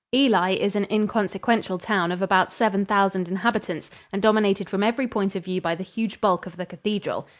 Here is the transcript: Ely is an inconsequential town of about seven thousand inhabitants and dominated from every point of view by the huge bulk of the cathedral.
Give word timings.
Ely 0.15 0.49
is 0.53 0.75
an 0.75 0.87
inconsequential 0.89 1.77
town 1.77 2.11
of 2.11 2.23
about 2.23 2.51
seven 2.51 2.87
thousand 2.87 3.29
inhabitants 3.29 3.91
and 4.11 4.19
dominated 4.19 4.67
from 4.67 4.81
every 4.81 5.07
point 5.07 5.35
of 5.35 5.45
view 5.45 5.61
by 5.61 5.75
the 5.75 5.83
huge 5.83 6.19
bulk 6.19 6.47
of 6.47 6.57
the 6.57 6.65
cathedral. 6.65 7.27